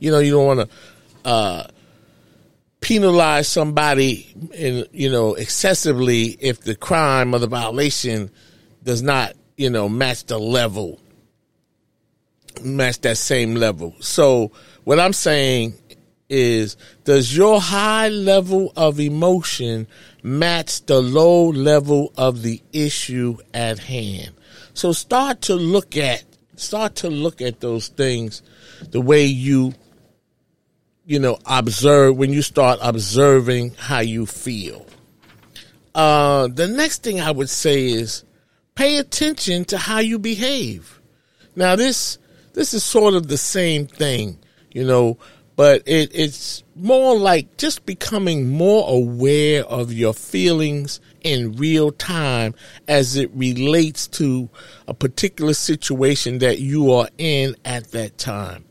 You 0.00 0.10
know, 0.10 0.18
you 0.18 0.32
don't 0.32 0.46
want 0.46 0.70
to 0.70 1.28
uh, 1.28 1.66
penalize 2.80 3.48
somebody 3.48 4.34
in 4.54 4.84
you 4.92 5.10
know 5.10 5.34
excessively 5.34 6.36
if 6.40 6.60
the 6.60 6.74
crime 6.74 7.34
or 7.34 7.38
the 7.38 7.46
violation 7.46 8.30
does 8.82 9.02
not 9.02 9.34
you 9.56 9.70
know 9.70 9.88
match 9.88 10.24
the 10.26 10.38
level 10.38 11.00
match 12.62 13.00
that 13.02 13.16
same 13.16 13.54
level. 13.54 13.94
So 14.00 14.50
what 14.84 14.98
I'm 14.98 15.12
saying 15.12 15.74
is 16.28 16.76
does 17.04 17.36
your 17.36 17.60
high 17.60 18.08
level 18.08 18.72
of 18.76 19.00
emotion 19.00 19.86
match 20.22 20.84
the 20.86 21.00
low 21.00 21.48
level 21.48 22.12
of 22.16 22.42
the 22.42 22.62
issue 22.72 23.36
at 23.54 23.78
hand? 23.78 24.32
So 24.74 24.92
start 24.92 25.40
to 25.42 25.54
look 25.54 25.96
at 25.96 26.24
Start 26.58 26.96
to 26.96 27.08
look 27.08 27.40
at 27.40 27.60
those 27.60 27.86
things 27.86 28.42
the 28.90 29.00
way 29.00 29.24
you, 29.24 29.74
you 31.06 31.20
know, 31.20 31.38
observe 31.46 32.16
when 32.16 32.32
you 32.32 32.42
start 32.42 32.80
observing 32.82 33.74
how 33.78 34.00
you 34.00 34.26
feel. 34.26 34.84
Uh, 35.94 36.48
the 36.48 36.66
next 36.66 37.04
thing 37.04 37.20
I 37.20 37.30
would 37.30 37.48
say 37.48 37.86
is 37.86 38.24
pay 38.74 38.98
attention 38.98 39.66
to 39.66 39.78
how 39.78 40.00
you 40.00 40.18
behave. 40.18 41.00
Now 41.54 41.76
this 41.76 42.18
this 42.54 42.74
is 42.74 42.82
sort 42.82 43.14
of 43.14 43.28
the 43.28 43.38
same 43.38 43.86
thing, 43.86 44.38
you 44.72 44.84
know, 44.84 45.16
but 45.58 45.82
it, 45.86 46.12
it's 46.14 46.62
more 46.76 47.18
like 47.18 47.56
just 47.56 47.84
becoming 47.84 48.48
more 48.48 48.88
aware 48.88 49.64
of 49.64 49.92
your 49.92 50.14
feelings 50.14 51.00
in 51.22 51.56
real 51.56 51.90
time 51.90 52.54
as 52.86 53.16
it 53.16 53.28
relates 53.34 54.06
to 54.06 54.48
a 54.86 54.94
particular 54.94 55.52
situation 55.52 56.38
that 56.38 56.60
you 56.60 56.92
are 56.92 57.08
in 57.18 57.56
at 57.64 57.90
that 57.90 58.16
time. 58.18 58.66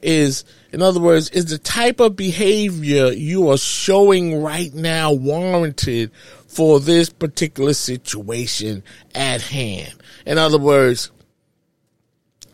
Is, 0.00 0.46
in 0.72 0.80
other 0.80 0.98
words, 0.98 1.28
is 1.28 1.44
the 1.44 1.58
type 1.58 2.00
of 2.00 2.16
behavior 2.16 3.12
you 3.12 3.50
are 3.50 3.58
showing 3.58 4.42
right 4.42 4.72
now 4.72 5.12
warranted 5.12 6.10
for 6.46 6.80
this 6.80 7.10
particular 7.10 7.74
situation 7.74 8.82
at 9.14 9.42
hand? 9.42 9.92
In 10.24 10.38
other 10.38 10.58
words, 10.58 11.10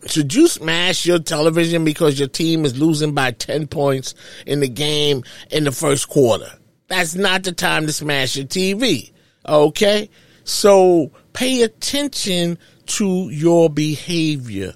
should 0.05 0.33
you 0.33 0.47
smash 0.47 1.05
your 1.05 1.19
television 1.19 1.83
because 1.83 2.19
your 2.19 2.27
team 2.27 2.65
is 2.65 2.77
losing 2.77 3.13
by 3.13 3.31
10 3.31 3.67
points 3.67 4.13
in 4.45 4.59
the 4.59 4.67
game 4.67 5.23
in 5.51 5.63
the 5.63 5.71
first 5.71 6.09
quarter? 6.09 6.51
That's 6.87 7.15
not 7.15 7.43
the 7.43 7.51
time 7.51 7.87
to 7.87 7.93
smash 7.93 8.35
your 8.35 8.45
TV. 8.45 9.11
Okay? 9.47 10.09
So 10.43 11.11
pay 11.33 11.63
attention 11.63 12.59
to 12.85 13.29
your 13.29 13.69
behavior. 13.69 14.75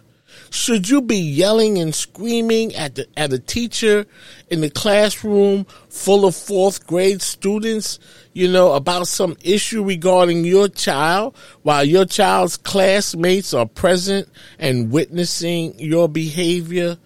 Should 0.51 0.89
you 0.89 1.01
be 1.01 1.17
yelling 1.17 1.77
and 1.77 1.93
screaming 1.93 2.75
at 2.75 2.95
the, 2.95 3.07
at 3.15 3.33
a 3.33 3.39
teacher 3.39 4.05
in 4.49 4.61
the 4.61 4.69
classroom 4.69 5.65
full 5.89 6.25
of 6.25 6.35
fourth 6.35 6.87
grade 6.87 7.21
students, 7.21 7.99
you 8.33 8.51
know, 8.51 8.73
about 8.73 9.07
some 9.07 9.37
issue 9.43 9.83
regarding 9.83 10.45
your 10.45 10.67
child 10.67 11.35
while 11.61 11.83
your 11.83 12.05
child's 12.05 12.57
classmates 12.57 13.53
are 13.53 13.67
present 13.67 14.27
and 14.57 14.91
witnessing 14.91 15.77
your 15.79 16.09
behavior? 16.09 16.97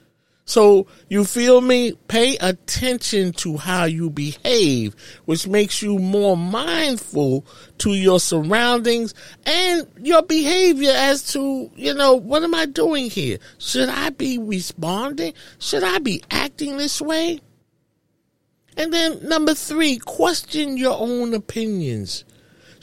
So 0.45 0.87
you 1.07 1.23
feel 1.23 1.61
me? 1.61 1.93
Pay 2.07 2.37
attention 2.37 3.31
to 3.33 3.57
how 3.57 3.85
you 3.85 4.09
behave, 4.09 4.95
which 5.25 5.47
makes 5.47 5.81
you 5.81 5.97
more 5.99 6.35
mindful 6.35 7.45
to 7.79 7.93
your 7.93 8.19
surroundings 8.19 9.13
and 9.45 9.87
your 10.01 10.21
behavior 10.21 10.91
as 10.93 11.31
to, 11.33 11.71
you 11.75 11.93
know, 11.93 12.15
what 12.15 12.43
am 12.43 12.53
I 12.53 12.65
doing 12.65 13.09
here? 13.09 13.37
Should 13.57 13.89
I 13.89 14.09
be 14.09 14.37
responding? 14.37 15.33
Should 15.59 15.83
I 15.83 15.99
be 15.99 16.21
acting 16.29 16.77
this 16.77 17.01
way? 17.01 17.39
And 18.75 18.91
then 18.91 19.27
number 19.27 19.53
three, 19.53 19.97
question 19.97 20.77
your 20.77 20.97
own 20.99 21.33
opinions. 21.33 22.25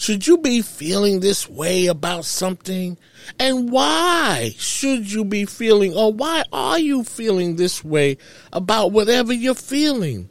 Should 0.01 0.27
you 0.27 0.39
be 0.39 0.63
feeling 0.63 1.21
this 1.21 1.47
way 1.47 1.89
about 1.89 2.25
something? 2.25 2.97
And 3.39 3.71
why 3.71 4.55
should 4.57 5.13
you 5.13 5.27
be 5.27 5.45
feeling, 5.45 5.95
or 5.95 6.11
why 6.11 6.43
are 6.55 6.79
you 6.79 7.05
feeling 7.05 7.57
this 7.57 7.85
way 7.85 8.17
about 8.51 8.93
whatever 8.93 9.35
you're 9.35 9.55
feeling? 9.55 10.31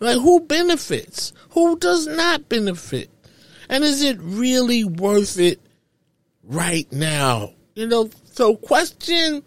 Like, 0.00 0.16
who 0.16 0.40
benefits? 0.40 1.34
Who 1.50 1.78
does 1.78 2.06
not 2.06 2.48
benefit? 2.48 3.10
And 3.68 3.84
is 3.84 4.02
it 4.02 4.16
really 4.22 4.84
worth 4.84 5.38
it 5.38 5.60
right 6.42 6.90
now? 6.90 7.52
You 7.74 7.88
know, 7.88 8.08
so 8.32 8.56
question 8.56 9.42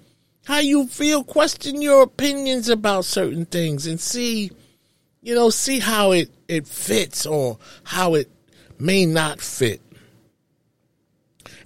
how 0.45 0.59
you 0.59 0.85
feel, 0.85 1.23
question 1.23 1.81
your 1.81 2.03
opinions 2.03 2.69
about 2.69 3.05
certain 3.05 3.45
things 3.47 3.87
and 3.87 3.99
see, 3.99 4.51
you 5.23 5.33
know, 5.33 5.49
see 5.49 5.79
how 5.79 6.11
it, 6.11 6.29
it 6.47 6.67
fits 6.67 7.25
or 7.25 7.57
how 7.83 8.13
it 8.13 8.29
may 8.79 9.05
not 9.05 9.41
fit. 9.41 9.81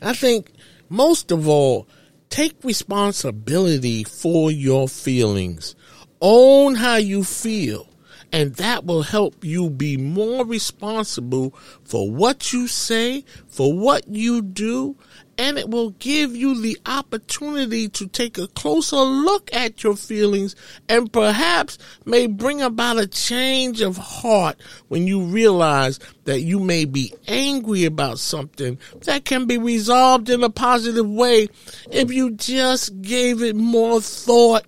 I 0.02 0.14
think 0.14 0.52
most 0.90 1.32
of 1.32 1.48
all, 1.48 1.88
take 2.30 2.64
responsibility 2.64 4.04
for 4.04 4.52
your 4.52 4.88
feelings. 4.88 5.76
Own 6.22 6.76
how 6.76 6.96
you 6.96 7.24
feel, 7.24 7.88
and 8.32 8.56
that 8.56 8.86
will 8.86 9.04
help 9.04 9.44
you 9.44 9.70
be 9.70 9.98
more 9.98 10.46
responsible 10.46 11.56
for 11.84 12.12
what 12.12 12.52
you 12.52 12.68
say, 12.68 13.24
for 13.48 13.74
what 13.74 14.08
you 14.08 14.42
do, 14.42 14.96
and 15.38 15.58
it 15.58 15.70
will 15.70 15.92
give 15.92 16.36
you 16.36 16.60
the 16.60 16.78
opportunity 16.86 17.88
to 17.88 18.08
take 18.08 18.38
a 18.38 18.48
closer 18.48 18.98
look 18.98 19.54
at 19.54 19.84
your 19.84 19.96
feelings 19.96 20.56
and 20.90 21.14
perhaps 21.14 21.78
may 22.06 22.28
bring 22.28 22.62
about 22.62 22.98
a 22.98 23.08
change 23.08 23.82
of 23.82 23.98
heart 23.98 24.60
when 24.88 25.06
you 25.06 25.22
realize 25.22 26.00
that 26.24 26.42
you 26.42 26.60
may 26.60 26.86
be 26.86 27.14
angry 27.28 27.86
about 27.86 28.20
something 28.20 28.78
that 29.02 29.26
can 29.26 29.46
be 29.46 29.58
resolved 29.58 30.30
in 30.30 30.44
a 30.44 30.50
positive 30.50 31.10
way 31.10 31.48
if 31.92 32.12
you 32.12 32.32
just 32.32 33.02
gave 33.02 33.42
it 33.42 33.56
more 33.56 34.02
thought 34.02 34.66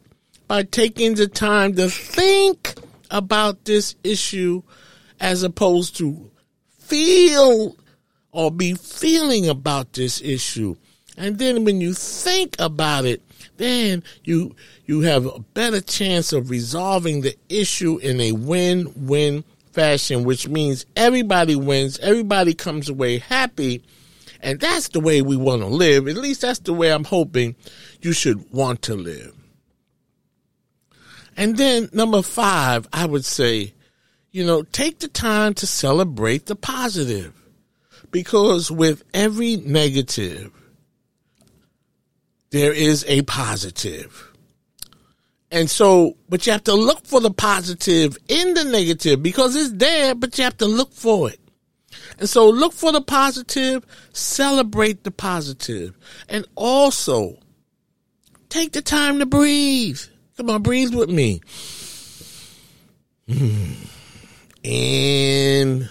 by 0.47 0.63
taking 0.63 1.15
the 1.15 1.27
time 1.27 1.75
to 1.75 1.89
think 1.89 2.75
about 3.09 3.65
this 3.65 3.95
issue 4.03 4.61
as 5.19 5.43
opposed 5.43 5.97
to 5.97 6.29
feel 6.77 7.75
or 8.31 8.51
be 8.51 8.73
feeling 8.73 9.49
about 9.49 9.93
this 9.93 10.21
issue. 10.21 10.75
And 11.17 11.37
then 11.37 11.65
when 11.65 11.81
you 11.81 11.93
think 11.93 12.55
about 12.59 13.05
it, 13.05 13.21
then 13.57 14.03
you 14.23 14.55
you 14.85 15.01
have 15.01 15.25
a 15.25 15.39
better 15.39 15.81
chance 15.81 16.31
of 16.33 16.49
resolving 16.49 17.21
the 17.21 17.35
issue 17.49 17.97
in 17.97 18.19
a 18.21 18.31
win-win 18.31 19.43
fashion, 19.71 20.23
which 20.23 20.47
means 20.47 20.85
everybody 20.95 21.55
wins, 21.55 21.99
everybody 21.99 22.53
comes 22.53 22.89
away 22.89 23.19
happy, 23.19 23.83
and 24.41 24.59
that's 24.59 24.89
the 24.89 24.99
way 24.99 25.21
we 25.21 25.35
want 25.35 25.61
to 25.61 25.67
live. 25.67 26.07
At 26.07 26.15
least 26.15 26.41
that's 26.41 26.59
the 26.59 26.73
way 26.73 26.91
I'm 26.91 27.03
hoping 27.03 27.55
you 28.01 28.13
should 28.13 28.51
want 28.51 28.81
to 28.83 28.95
live. 28.95 29.35
And 31.39 31.55
then 31.55 31.87
number 31.93 32.21
5, 32.21 32.89
I 32.91 33.05
would 33.05 33.23
say, 33.23 33.73
you 34.29 34.45
know, 34.45 34.61
take 34.61 34.99
the 34.99 35.07
time 35.07 35.53
to 35.53 35.65
celebrate 35.65 36.47
the 36.47 36.55
positive. 36.57 37.33
Because 38.11 38.69
with 38.69 39.03
every 39.13 39.55
negative, 39.55 40.51
there 42.49 42.73
is 42.73 43.05
a 43.07 43.21
positive. 43.21 44.33
And 45.49 45.69
so, 45.69 46.17
but 46.27 46.45
you 46.45 46.51
have 46.51 46.65
to 46.65 46.75
look 46.75 47.07
for 47.07 47.21
the 47.21 47.31
positive 47.31 48.17
in 48.27 48.53
the 48.53 48.65
negative 48.65 49.23
because 49.23 49.55
it's 49.55 49.71
there, 49.71 50.15
but 50.15 50.37
you 50.37 50.43
have 50.43 50.57
to 50.57 50.65
look 50.65 50.91
for 50.91 51.29
it. 51.29 51.39
And 52.19 52.27
so 52.27 52.49
look 52.49 52.73
for 52.73 52.91
the 52.91 53.01
positive, 53.01 53.85
celebrate 54.11 55.05
the 55.05 55.11
positive, 55.11 55.97
and 56.27 56.45
also 56.55 57.37
take 58.49 58.73
the 58.73 58.81
time 58.81 59.19
to 59.19 59.25
breathe. 59.25 60.01
Come 60.39 60.51
on, 60.51 60.61
breathe 60.61 60.95
with 60.95 61.09
me. 61.09 61.41
Hmm. 63.27 63.73
In 64.63 65.89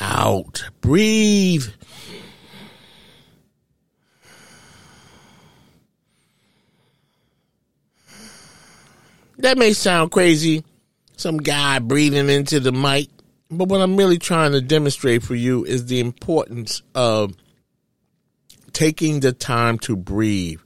out. 0.00 0.64
Breathe. 0.80 1.68
That 9.38 9.56
may 9.56 9.72
sound 9.72 10.10
crazy, 10.10 10.64
some 11.16 11.36
guy 11.36 11.78
breathing 11.78 12.28
into 12.28 12.58
the 12.58 12.72
mic, 12.72 13.08
but 13.52 13.68
what 13.68 13.80
I'm 13.80 13.96
really 13.96 14.18
trying 14.18 14.50
to 14.50 14.60
demonstrate 14.60 15.22
for 15.22 15.36
you 15.36 15.64
is 15.64 15.86
the 15.86 16.00
importance 16.00 16.82
of 16.96 17.36
taking 18.72 19.20
the 19.20 19.32
time 19.32 19.78
to 19.78 19.94
breathe. 19.94 20.58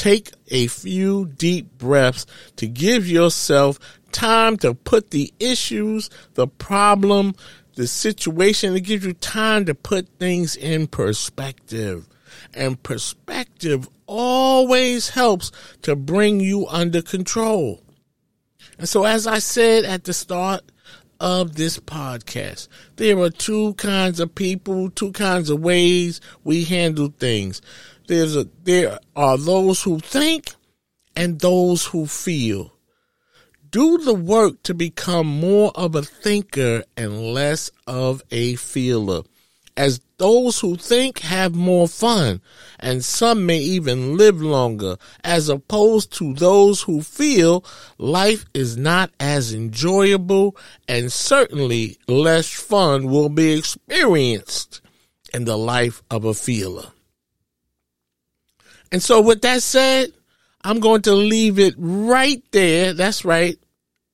Take 0.00 0.30
a 0.48 0.66
few 0.66 1.26
deep 1.26 1.76
breaths 1.76 2.24
to 2.56 2.66
give 2.66 3.06
yourself 3.06 3.78
time 4.12 4.56
to 4.56 4.72
put 4.72 5.10
the 5.10 5.30
issues, 5.38 6.08
the 6.36 6.46
problem, 6.48 7.34
the 7.74 7.86
situation. 7.86 8.74
It 8.74 8.80
gives 8.80 9.04
you 9.04 9.12
time 9.12 9.66
to 9.66 9.74
put 9.74 10.08
things 10.18 10.56
in 10.56 10.86
perspective. 10.86 12.08
And 12.54 12.82
perspective 12.82 13.90
always 14.06 15.10
helps 15.10 15.52
to 15.82 15.96
bring 15.96 16.40
you 16.40 16.66
under 16.68 17.02
control. 17.02 17.82
And 18.78 18.88
so, 18.88 19.04
as 19.04 19.26
I 19.26 19.38
said 19.38 19.84
at 19.84 20.04
the 20.04 20.14
start 20.14 20.62
of 21.20 21.56
this 21.56 21.78
podcast, 21.78 22.68
there 22.96 23.18
are 23.18 23.28
two 23.28 23.74
kinds 23.74 24.18
of 24.18 24.34
people, 24.34 24.88
two 24.88 25.12
kinds 25.12 25.50
of 25.50 25.60
ways 25.60 26.22
we 26.42 26.64
handle 26.64 27.12
things. 27.18 27.60
There's 28.10 28.34
a, 28.34 28.48
there 28.64 28.98
are 29.14 29.38
those 29.38 29.84
who 29.84 30.00
think 30.00 30.52
and 31.14 31.38
those 31.38 31.86
who 31.86 32.06
feel 32.06 32.72
do 33.70 33.98
the 33.98 34.14
work 34.14 34.60
to 34.64 34.74
become 34.74 35.28
more 35.28 35.70
of 35.76 35.94
a 35.94 36.02
thinker 36.02 36.82
and 36.96 37.32
less 37.32 37.70
of 37.86 38.20
a 38.32 38.56
feeler. 38.56 39.22
as 39.76 40.00
those 40.18 40.58
who 40.58 40.76
think 40.76 41.20
have 41.20 41.54
more 41.54 41.86
fun, 41.86 42.42
and 42.80 43.04
some 43.04 43.46
may 43.46 43.58
even 43.58 44.16
live 44.16 44.42
longer, 44.42 44.96
as 45.22 45.48
opposed 45.48 46.12
to 46.14 46.34
those 46.34 46.82
who 46.82 47.00
feel 47.02 47.64
life 47.96 48.44
is 48.52 48.76
not 48.76 49.12
as 49.20 49.54
enjoyable 49.54 50.56
and 50.88 51.12
certainly 51.12 51.96
less 52.08 52.50
fun 52.50 53.06
will 53.06 53.28
be 53.28 53.52
experienced 53.52 54.80
in 55.32 55.44
the 55.44 55.56
life 55.56 56.02
of 56.10 56.24
a 56.24 56.34
feeler. 56.34 56.90
And 58.92 59.02
so, 59.02 59.20
with 59.20 59.42
that 59.42 59.62
said, 59.62 60.12
I'm 60.62 60.80
going 60.80 61.02
to 61.02 61.14
leave 61.14 61.58
it 61.58 61.74
right 61.78 62.42
there. 62.50 62.92
That's 62.92 63.24
right. 63.24 63.58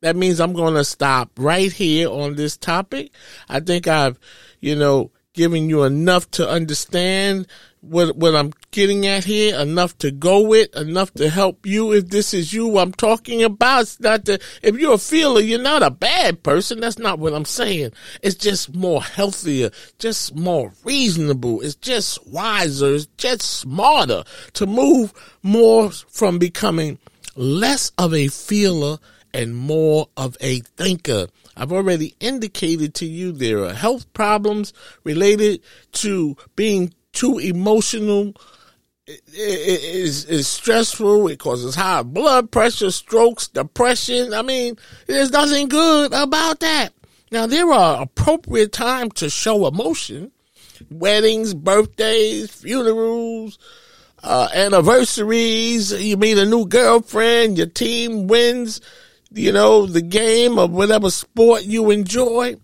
That 0.03 0.17
means 0.17 0.41
I'm 0.41 0.53
going 0.53 0.75
to 0.75 0.85
stop 0.85 1.31
right 1.39 1.73
here 1.73 2.09
on 2.11 2.37
this 2.37 2.57
topic. 2.57 3.11
I 3.49 3.61
think 3.61 3.89
I've, 3.89 4.19
you 4.61 4.77
know, 4.77 5.11
given 5.33 5.69
you 5.69 5.85
enough 5.85 6.31
to 6.33 6.49
understand 6.49 7.47
what 7.87 8.16
what 8.16 8.35
I'm 8.35 8.53
getting 8.70 9.07
at 9.07 9.25
here, 9.25 9.59
enough 9.59 9.96
to 9.99 10.11
go 10.11 10.40
with, 10.40 10.75
enough 10.77 11.12
to 11.14 11.29
help 11.29 11.66
you 11.66 11.92
if 11.92 12.09
this 12.09 12.35
is 12.35 12.53
you 12.53 12.79
I'm 12.79 12.92
talking 12.92 13.42
about. 13.42 13.83
It's 13.83 14.01
not 14.01 14.25
that 14.27 14.42
if 14.62 14.77
you're 14.77 14.94
a 14.94 14.99
feeler, 14.99 15.40
you're 15.40 15.61
not 15.61 15.83
a 15.83 15.90
bad 15.90 16.42
person. 16.42 16.81
That's 16.81 16.99
not 16.99 17.18
what 17.18 17.35
I'm 17.35 17.44
saying. 17.44 17.92
It's 18.22 18.35
just 18.35 18.75
more 18.75 19.03
healthier, 19.03 19.70
just 19.99 20.35
more 20.35 20.72
reasonable. 20.85 21.61
It's 21.61 21.77
just 21.77 22.27
wiser. 22.27 22.94
It's 22.94 23.07
just 23.16 23.42
smarter 23.42 24.25
to 24.55 24.66
move 24.66 25.12
more 25.42 25.90
from 25.90 26.38
becoming 26.38 26.99
less 27.35 27.92
of 27.99 28.14
a 28.14 28.29
feeler 28.29 28.99
and 29.33 29.55
more 29.55 30.09
of 30.16 30.37
a 30.40 30.61
thinker. 30.61 31.27
I've 31.57 31.72
already 31.72 32.14
indicated 32.20 32.94
to 32.94 33.07
you 33.07 33.33
there 33.33 33.64
are 33.64 33.72
health 33.72 34.12
problems 34.12 34.72
related 35.05 35.62
to 35.92 36.37
being 36.55 36.92
too 37.17 37.39
emotional. 37.39 38.35
It 39.07 39.23
is 39.33 40.25
is 40.27 40.47
stressful. 40.47 41.29
It 41.29 41.39
causes 41.39 41.75
high 41.75 42.03
blood 42.03 42.51
pressure, 42.51 42.91
strokes, 42.91 43.49
depression. 43.49 44.35
I 44.35 44.43
mean, 44.43 44.77
there's 45.07 45.31
nothing 45.31 45.69
good 45.69 46.13
about 46.13 46.61
that. 46.61 46.91
Now 47.31 47.47
there 47.47 47.71
are 47.73 48.03
appropriate 48.03 48.73
times 48.73 49.15
to 49.15 49.31
show 49.31 49.67
emotion: 49.67 50.33
weddings, 50.91 51.55
birthdays, 51.55 52.51
funerals, 52.51 53.59
uh, 54.23 54.49
anniversaries. 54.55 55.93
You 55.93 56.17
meet 56.17 56.39
a 56.39 56.47
new 56.47 56.67
girlfriend. 56.67 57.59
Your 57.59 57.69
team 57.69 58.27
wins 58.27 58.81
you 59.37 59.53
know, 59.53 59.87
the 59.87 60.03
game 60.03 60.59
of 60.59 60.71
whatever 60.71 61.11
sport 61.11 61.65
you 61.65 61.91
enjoy. 61.91 62.57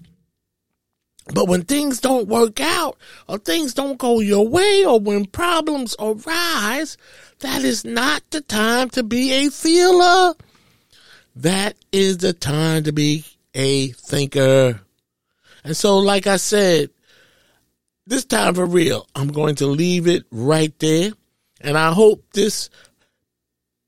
But 1.32 1.48
when 1.48 1.62
things 1.62 2.00
don't 2.00 2.28
work 2.28 2.60
out 2.60 2.98
or 3.28 3.38
things 3.38 3.74
don't 3.74 3.98
go 3.98 4.20
your 4.20 4.46
way 4.46 4.84
or 4.84 5.00
when 5.00 5.24
problems 5.24 5.96
arise, 5.98 6.96
that 7.40 7.62
is 7.62 7.84
not 7.84 8.22
the 8.30 8.42
time 8.42 8.90
to 8.90 9.02
be 9.02 9.32
a 9.32 9.50
feeler. 9.50 10.34
That 11.36 11.76
is 11.90 12.18
the 12.18 12.34
time 12.34 12.84
to 12.84 12.92
be 12.92 13.24
a 13.54 13.88
thinker. 13.88 14.80
And 15.64 15.76
so, 15.76 15.98
like 15.98 16.26
I 16.26 16.36
said, 16.36 16.90
this 18.06 18.24
time 18.24 18.54
for 18.54 18.66
real, 18.66 19.06
I'm 19.14 19.28
going 19.28 19.54
to 19.56 19.66
leave 19.66 20.06
it 20.06 20.24
right 20.30 20.76
there. 20.80 21.12
And 21.60 21.78
I 21.78 21.92
hope 21.92 22.24
this 22.32 22.68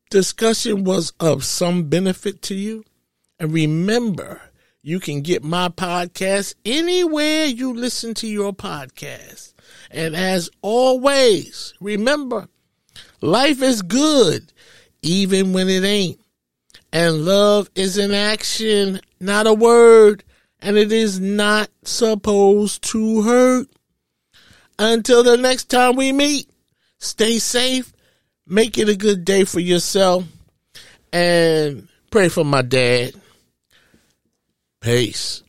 discussion 0.09 0.85
was 0.85 1.12
of 1.20 1.44
some 1.44 1.88
benefit 1.88 2.40
to 2.42 2.54
you. 2.54 2.85
And 3.38 3.52
remember, 3.52 4.40
you 4.84 5.00
can 5.00 5.22
get 5.22 5.42
my 5.42 5.68
podcast 5.68 6.54
anywhere 6.64 7.46
you 7.46 7.74
listen 7.74 8.14
to 8.14 8.28
your 8.28 8.52
podcast. 8.52 9.54
And 9.90 10.14
as 10.14 10.50
always, 10.62 11.74
remember, 11.80 12.46
life 13.20 13.62
is 13.62 13.82
good 13.82 14.52
even 15.02 15.52
when 15.52 15.68
it 15.68 15.82
ain't. 15.82 16.20
And 16.92 17.24
love 17.24 17.68
is 17.74 17.98
an 17.98 18.12
action, 18.12 19.00
not 19.18 19.48
a 19.48 19.54
word. 19.54 20.22
And 20.60 20.76
it 20.76 20.92
is 20.92 21.18
not 21.18 21.68
supposed 21.82 22.82
to 22.90 23.22
hurt. 23.22 23.66
Until 24.78 25.24
the 25.24 25.36
next 25.36 25.64
time 25.64 25.96
we 25.96 26.12
meet, 26.12 26.48
stay 26.98 27.38
safe 27.38 27.92
Make 28.46 28.76
it 28.76 28.90
a 28.90 28.96
good 28.96 29.24
day 29.24 29.44
for 29.44 29.60
yourself 29.60 30.24
and 31.14 31.88
pray 32.10 32.28
for 32.28 32.44
my 32.44 32.60
dad. 32.60 33.14
Peace. 34.84 35.43